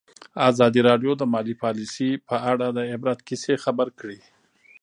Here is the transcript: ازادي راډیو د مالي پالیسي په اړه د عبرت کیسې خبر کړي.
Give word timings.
ازادي 0.49 0.81
راډیو 0.89 1.11
د 1.17 1.23
مالي 1.33 1.55
پالیسي 1.63 2.09
په 2.27 2.35
اړه 2.51 2.67
د 2.71 2.79
عبرت 2.93 3.19
کیسې 3.27 3.53
خبر 3.63 3.87
کړي. 3.99 4.19